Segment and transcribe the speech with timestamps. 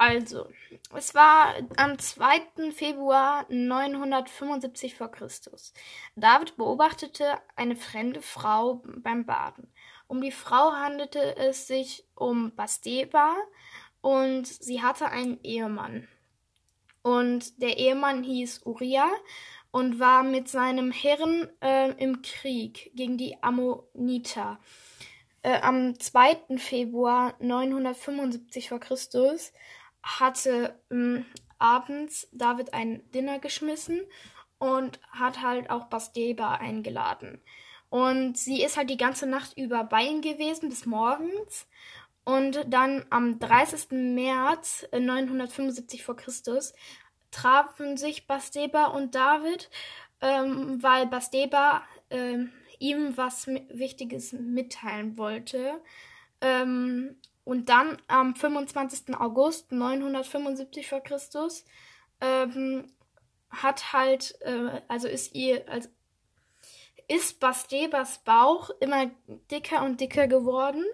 [0.00, 0.48] Also,
[0.96, 2.72] es war am 2.
[2.72, 5.08] Februar 975 v.
[5.08, 5.28] Chr.
[6.16, 9.70] David beobachtete eine fremde Frau beim Baden.
[10.06, 13.36] Um die Frau handelte es sich um Basteba
[14.00, 16.08] und sie hatte einen Ehemann.
[17.02, 19.10] Und der Ehemann hieß Uriah
[19.70, 24.60] und war mit seinem Herren äh, im Krieg gegen die Ammoniter.
[25.42, 26.56] Äh, am 2.
[26.56, 28.78] Februar 975 v.
[28.78, 28.96] Chr
[30.02, 31.24] hatte ähm,
[31.58, 34.00] abends David ein Dinner geschmissen
[34.58, 37.40] und hat halt auch Basteba eingeladen.
[37.88, 41.66] Und sie ist halt die ganze Nacht über bei ihm gewesen bis morgens.
[42.24, 43.90] Und dann am 30.
[44.14, 46.72] März 975 vor Christus
[47.30, 49.70] trafen sich Basteba und David,
[50.20, 55.80] ähm, weil Basteba ähm, ihm was Wichtiges mitteilen wollte.
[56.40, 59.16] Ähm, und dann am 25.
[59.18, 61.64] August 975 vor Christus
[62.20, 62.92] ähm,
[63.50, 65.88] hat halt, äh, also ist ihr, also
[67.08, 69.10] ist Bastebas Bauch immer
[69.50, 70.84] dicker und dicker geworden.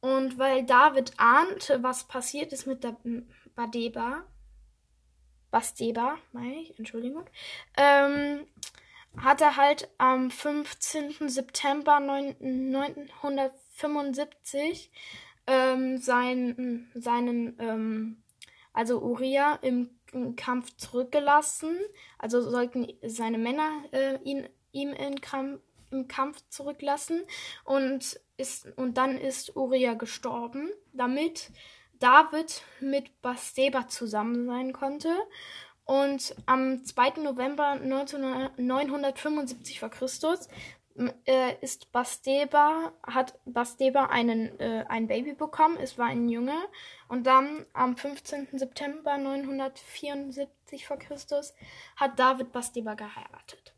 [0.00, 2.96] Und weil David ahnte, was passiert ist mit der
[3.56, 4.24] Badeba,
[5.50, 7.24] Basteba, meine ich, Entschuldigung,
[7.76, 8.46] ähm,
[9.16, 11.28] hat er halt am 15.
[11.28, 11.98] September
[13.82, 14.90] 975
[15.46, 18.22] ähm, sein, seinen, ähm,
[18.72, 21.76] also Uriah im, im, Kampf zurückgelassen.
[22.18, 25.60] Also sollten seine Männer äh, ihn, ihm in Kampf,
[25.90, 27.22] im Kampf zurücklassen.
[27.64, 31.52] Und, ist, und dann ist Uriah gestorben, damit
[31.98, 35.14] David mit Basteba zusammen sein konnte.
[35.84, 37.20] Und am 2.
[37.22, 40.48] November 975 vor Christus
[41.24, 46.56] äh, ist Basteba, hat Basteba einen, äh, ein Baby bekommen, es war ein Junge.
[47.08, 48.48] Und dann am 15.
[48.52, 51.54] September 974 vor Christus
[51.96, 53.75] hat David Basteba geheiratet.